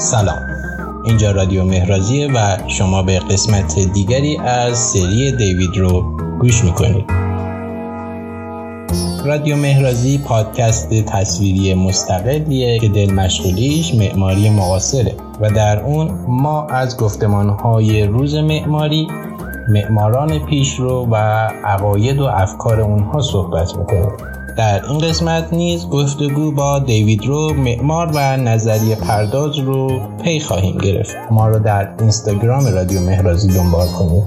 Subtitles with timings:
[0.00, 0.38] سلام.
[1.04, 7.04] اینجا رادیو مهرازیه و شما به قسمت دیگری از سری دیوید رو گوش می‌کنید.
[9.24, 16.96] رادیو مهرازی پادکست تصویری مستقلیه که دل مشغولیش معماری معاصره و در اون ما از
[16.96, 19.08] گفتمانهای روز معماری
[19.68, 21.16] معماران پیشرو و
[21.64, 24.29] عقاید و افکار اونها صحبت می‌کنیم.
[24.56, 30.78] در این قسمت نیز گفتگو با دیوید رو معمار و نظریه پرداز رو پی خواهیم
[30.78, 31.16] گرفت.
[31.30, 34.24] ما رو در اینستاگرام رادیو مهرازی دنبال کنید.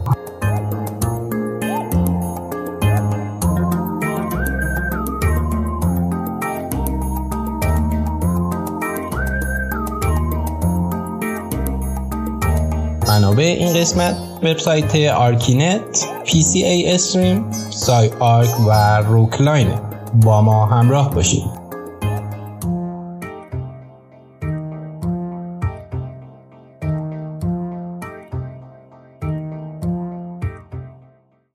[13.08, 19.93] منابع این قسمت وبسایت Archinect، PCA-Stream، SCI-Arc و روکلاینه.
[20.22, 21.64] با ما همراه باشید.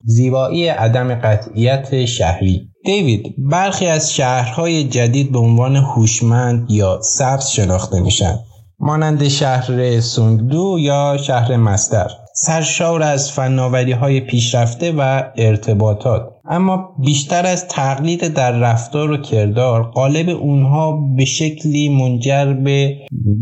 [0.05, 2.69] زیبایی عدم قطعیت شهری.
[2.85, 8.39] دیوید برخی از شهرهای جدید به عنوان هوشمند یا سبز شناخته میشن.
[8.79, 12.11] مانند شهر سونگدو یا شهر مستر.
[12.35, 16.38] سرشار از فناوری های پیشرفته و ارتباطات.
[16.51, 22.97] اما بیشتر از تقلید در رفتار و کردار قالب اونها به شکلی منجر به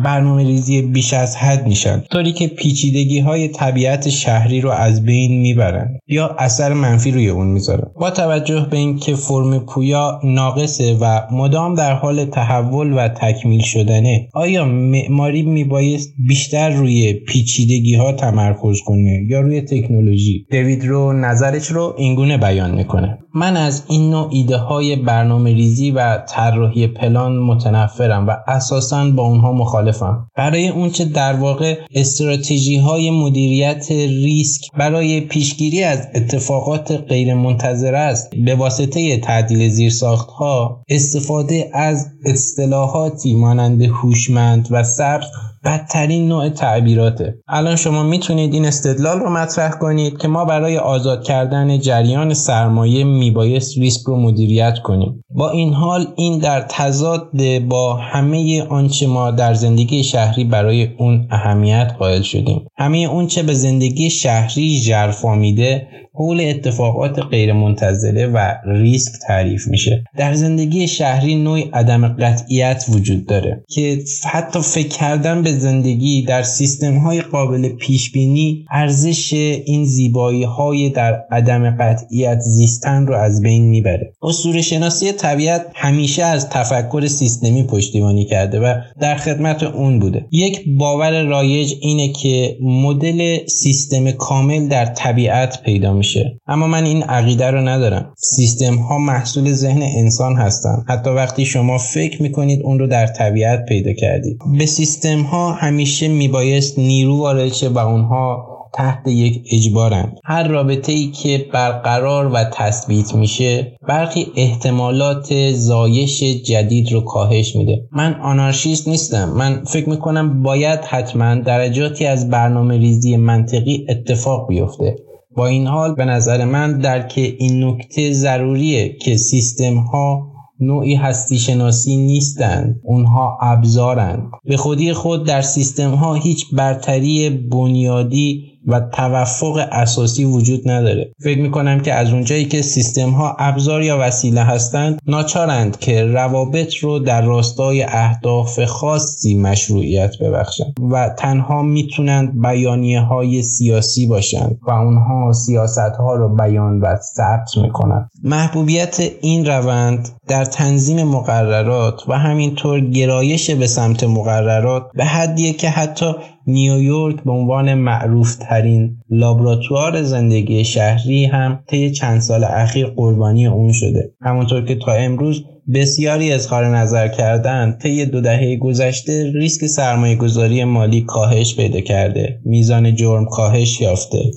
[0.04, 2.02] برنامه ریزی بیش از حد میشن.
[2.10, 7.46] طوری که پیچیدگی های طبیعت شهری رو از بین می‌برن یا اثر منفی روی اون
[7.46, 7.90] می‌ذارن.
[8.00, 14.28] با توجه به اینکه فرم پویا ناقصه و مدام در حال تحول و تکمیل شدنه
[14.34, 21.66] آیا معماری میبایست بیشتر روی پیچیدگی ها تمرکز کنه یا روی تکنولوژی؟ دوید رو نظرش
[21.66, 22.95] رو اینگونه بیان می‌کنه.
[23.34, 29.22] من از این نوع ایده های برنامه ریزی و طراحی پلان متنفرم و اساسا با
[29.22, 30.28] اونها مخالفم.
[30.36, 38.30] برای اونچه در واقع استراتژی های مدیریت ریسک برای پیشگیری از اتفاقات غیر منتظره است
[38.44, 45.26] به واسطه تعدیل زیرساخت ها استفاده از اصطلاحاتی مانند هوشمند و سبز
[45.66, 47.34] بدترین نوع تعبیراته.
[47.48, 53.04] الان شما می‌تونید این استدلال رو مطرح کنید که ما برای آزاد کردن جریان سرمایه
[53.04, 55.24] میبایست ریسک رو مدیریت کنیم.
[55.30, 57.30] با این حال این در تضاد
[57.68, 62.66] با همه آنچه ما در زندگی شهری برای اون اهمیت قائل شدیم.
[62.78, 70.04] همه اون چه به زندگی شهری ژرفا میده حول اتفاقات غیرمنتظره و ریسک تعریف میشه.
[70.16, 73.98] در زندگی شهری نوعی عدم قطعیت وجود داره که
[74.32, 80.90] حتی فکر کردن به زندگی در سیستم های قابل پیش بینی ارزش این زیبایی های
[80.90, 84.12] در عدم قطعیت زیستن رو از بین می‌بره.
[84.22, 90.26] اسطوره شناسی طبیعت همیشه از تفکر سیستمی پشتیبانی کرده و در خدمت اون بوده.
[90.30, 96.40] یک باور رایج اینه که مدل سیستم کامل در طبیعت پیدا میشه.
[96.46, 98.12] اما من این عقیده رو ندارم.
[98.16, 103.64] سیستم ها محصول ذهن انسان هستند حتی وقتی شما فکر می‌کنید اون رو در طبیعت
[103.64, 104.38] پیدا کردید.
[104.58, 110.14] به سیستم ها همیشه میبایست نیرو وارد شه و اونها تحت یک اجبارن.
[110.24, 117.82] هر رابطه ای که برقرار و تثبیت میشه برخی احتمالات زایش جدید رو کاهش میده.
[117.92, 119.28] من آنارشیست نیستم.
[119.28, 124.96] من فکر می‌کنم باید حتما درجاتی از برنامه ریزی منطقی اتفاق بیفته.
[125.36, 131.38] با این حال به نظر من درک این نکته ضروریه که سیستم ها نوعی هستی
[131.38, 132.80] شناسی نیستند.
[132.82, 134.30] اونها ابزارند.
[134.44, 141.12] به خودی خود در سیستم ها هیچ برتری بنیادی و توفق اساسی وجود نداره.
[141.24, 146.74] فکر می‌کنم که از اونجایی که سیستم ها ابزار یا وسیله هستند ناچارند که روابط
[146.74, 154.70] رو در راستای اهداف خاصی مشروعیت ببخشند و تنها می‌تونند بیانیه های سیاسی باشند و
[154.70, 158.10] اونها سیاست ها رو بیان و ثبت می‌کنند.
[158.24, 165.68] محبوبیت این روند در تنظیم مقررات و همینطور گرایش به سمت مقررات به حدیه که
[165.68, 166.14] حتی
[166.46, 173.72] نیویورک به عنوان معروف ترین لابراتوار زندگی شهری هم طی چند سال اخیر قربانی اون
[173.72, 174.10] شده.
[174.20, 175.44] همونطور که تا امروز
[175.74, 182.38] بسیاری اظهار نظر کردن طی دو دهه گذشته ریسک سرمایه گذاری مالی کاهش پیدا کرده.
[182.44, 184.30] میزان جرم کاهش یافته.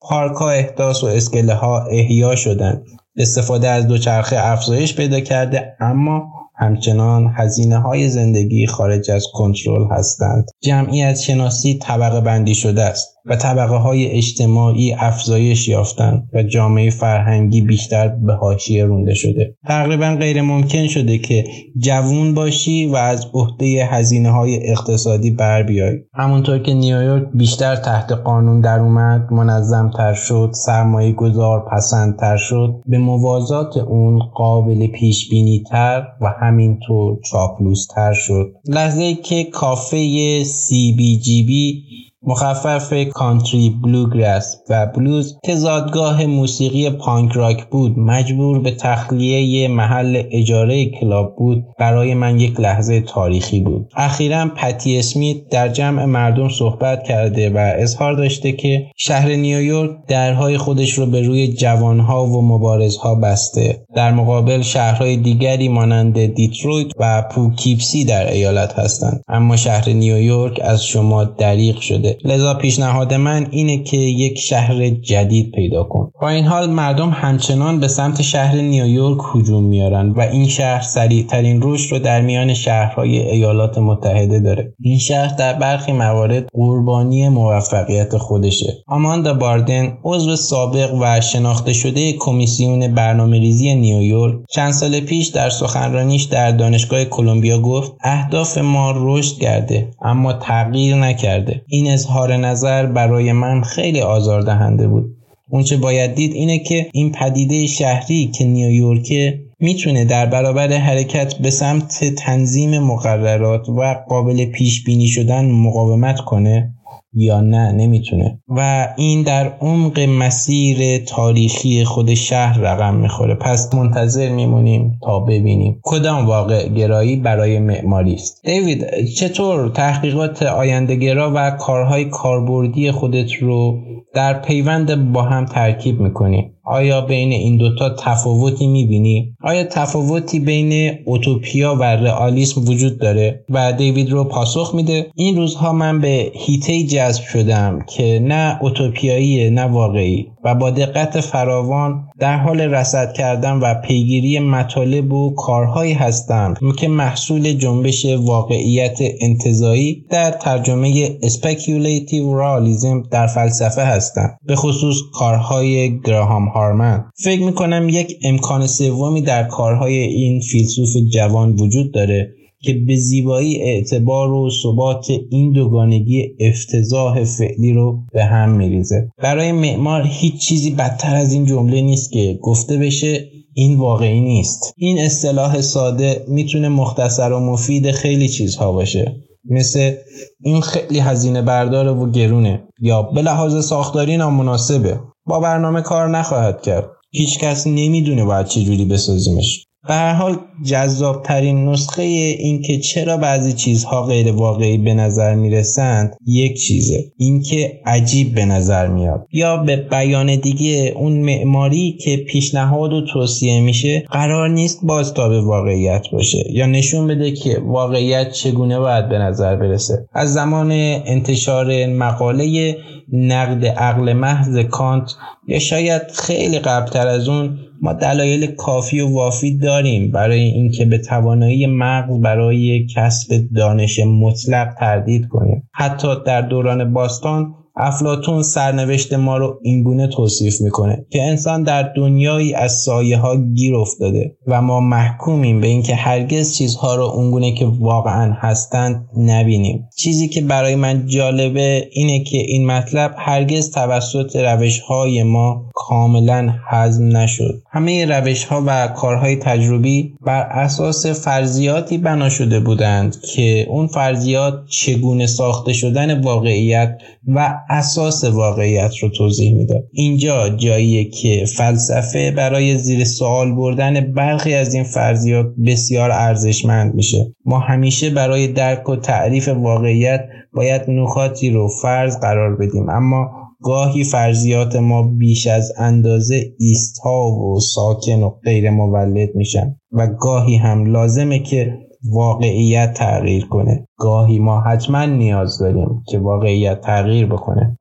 [0.00, 2.82] پارک ها احداث و اسکله ها احیا شدن.
[3.16, 10.44] استفاده از دوچرخه افزایش پیدا کرده اما همچنان هزینه های زندگی خارج از کنترل هستند.
[10.62, 13.16] جمعیت شناسی طبقه بندی شده است.
[13.30, 19.56] و طبقه های اجتماعی افزایش یافتند و جامعه فرهنگی بیشتر به حاشیه رونده شده.
[19.66, 21.44] تقریبا غیر ممکن شده که
[21.78, 25.96] جوون باشی و از عهده هزینه های اقتصادی بر بیای.
[26.14, 32.74] همونطور که نیویورک بیشتر تحت قانون در اومد منظم تر شد سرمایه گذار پسندتر شد
[32.86, 38.52] به موازات اون قابل پیش بینی تر و همینطور چاپلوس تر شد.
[38.66, 41.82] لحظه که کافه CBGB
[42.22, 50.22] مخفف Country Bluegrass و Blues که زادگاه موسیقی پانک راک بود مجبور به تخلیه محل
[50.30, 53.92] اجاره کلاب بود برای من یک لحظه تاریخی بود.
[53.96, 60.58] اخیرا پتی اسمیت در جمع مردم صحبت کرده و اظهار داشته که شهر نیویورک درهای
[60.58, 63.84] خودش رو به روی جوانها و مبارزها بسته.
[63.94, 69.22] در مقابل شهرهای دیگری مانند دیترویت و پوکیپسی در ایالت هستند.
[69.28, 72.09] اما شهر نیویورک از شما دریغ شده.
[72.24, 76.12] لذا پیشنهاد من اینه که یک شهر جدید پیدا کن.
[76.22, 81.60] با این حال مردم همچنان به سمت شهر نیویورک هجوم میارن و این شهر سریعترین
[81.62, 84.72] رشد رو در میان شهرهای ایالات متحده داره.
[84.80, 88.74] این شهر در برخی موارد قربانی موفقیت خودشه.
[88.86, 95.50] آماندا باردن عضو سابق و شناخته شده کمیسیون برنامه ریزی نیویورک چند سال پیش در
[95.50, 101.62] سخنرانیش در دانشگاه کلمبیا گفت اهداف ما رشد کرده اما تغییر نکرده.
[101.68, 105.16] این اظهار نظر برای من خیلی آزاردهنده بود.
[105.50, 109.12] اونچه باید دید اینه که این پدیده شهری که نیویورک
[109.60, 116.74] می‌تونه در برابر حرکت به سمت تنظیم مقررات و قابل پیش بینی شدن مقاومت کنه.
[117.12, 118.40] یا نه نمی‌تونه.
[118.48, 123.34] و این در عمق مسیر تاریخی خود شهر رقم می‌خوره.
[123.34, 128.42] پس منتظر میمونیم تا ببینیم کدام واقع گرایی برای معماری است.
[128.46, 133.78] دیوید چطور تحقیقات آیندهگرا و کارهای کاربردی خودت رو
[134.14, 140.98] در پیوند با هم ترکیب می‌کنی؟ آیا بین این دوتا تفاوتی می‌بینی؟ آیا تفاوتی بین
[141.04, 146.82] اوتوپیا و رئالیسم وجود داره؟ و دیوید روی پاسخ میده این روزها من به حیطه‌ای
[146.82, 153.52] جذب شدم که نه اوتوپیایی نه واقعی و با دقت فراوان در حال رصد کردن
[153.52, 163.02] و پیگیری مطالب و کارهایی هستم که محصول جنبش واقعیت انتزاعی در ترجمه speculative realism
[163.10, 167.04] در فلسفه هستند به خصوص کارهای گراهام هارمن.
[167.24, 173.60] فکر می‌کنم یک امکان سومی در کارهای این فیلسوف جوان وجود داره که به زیبایی
[173.60, 179.08] اعتبار و ثبات این دوگانگی افتضاح فعلی رو به هم میریزه.
[179.22, 184.74] برای معمار هیچ چیزی بدتر از این جمله نیست که گفته بشه این واقعی نیست.
[184.76, 189.16] این اصطلاح ساده می‌تونه مختصر و مفید خیلی چیزها باشه.
[189.44, 189.94] مثل
[190.40, 192.62] این خیلی هزینه برداره و گرونه.
[192.80, 195.00] یا به لحاظ ساختاری نامناسبه.
[195.26, 196.90] با برنامه کار نخواهد کرد.
[197.10, 199.66] هیچ کس نمی‌دونه باید چجوری بسازیمش.
[199.88, 205.34] به هر حال جذاب ترین نسخه این که چرا بعضی چیزها غیر واقعی به نظر
[205.34, 209.26] می‌رسند یک چیزه اینکه عجیب به نظر میاد.
[209.32, 216.02] یا به بیان دیگه اون معماری که پیشنهاد و توصیه میشه قرار نیست بازتاب واقعیت
[216.12, 216.44] باشه.
[216.52, 220.06] یا نشون بده که واقعیت چگونه باید به نظر برسه.
[220.12, 220.70] از زمان
[221.06, 222.76] انتشار مقاله
[223.12, 225.10] نقد عقل محض کانت
[225.48, 230.10] یا شاید خیلی قبلتر از اون ما دلایل کافی و وافی داریم.
[230.10, 235.68] برای اینکه به توانایی مغز برای کسب دانش مطلق تردید کنیم.
[235.72, 242.54] حتی در دوران باستان افلاتون سرنوشت ما رو اینگونه توصیف می‌کنه که انسان در دنیایی
[242.54, 247.66] از سایه ها گیر افتاده و ما محکومیم به اینکه هرگز چیزها رو اونگونه که
[247.80, 249.88] واقعا هستند نبینیم.
[249.96, 256.54] چیزی که برای من جالبه اینه که این مطلب هرگز توسط روش های ما کاملا
[256.68, 257.62] هضم نشد.
[257.70, 264.54] همه روش ها و کارهای تجربی بر اساس فرضیاتی بنا شده بودند که اون فرضیات
[264.66, 272.78] چگونه ساخته شدن واقعیت و اساس واقعیت رو توضیح می‌داد اینجا جاییه که فلسفه برای
[272.78, 277.34] زیر سوال بردن برخی از این فرضیات بسیار ارزشمند میشه.
[277.44, 283.30] ما همیشه برای درک و تعریف واقعیت باید نکاتی رو فرض قرار بدیم اما
[283.62, 290.56] گاهی فرضیات ما بیش از اندازه ایستا و ساکن و غیر مولد میشن و گاهی
[290.56, 291.78] هم لازمه که
[292.08, 293.86] واقعیت تغییر کنه.
[293.98, 297.78] گاهی ما حتما نیاز داریم که واقعیت تغییر بکنه.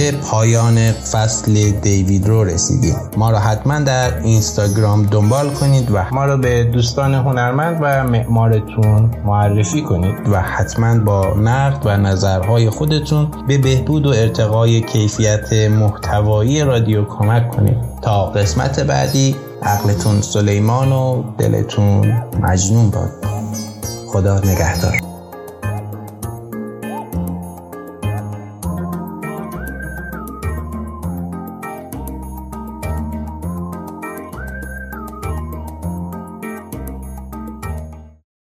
[0.00, 2.96] به پایان فصل دیوید رو رسیدیم.
[3.16, 9.10] ما را حتما در اینستاگرام دنبال کنید و ما را به دوستان هنرمند و معمارتون
[9.24, 10.28] معرفی کنید.
[10.32, 17.48] و حتما با نقد و نظرهای خودتون به بهبود و ارتقای کیفیت محتوایی رادیو کمک
[17.48, 17.76] کنید.
[18.02, 23.10] تا قسمت بعدی عقلتون سلیمان و دلتون مجنون باد.
[24.06, 25.09] خدا نگهدار.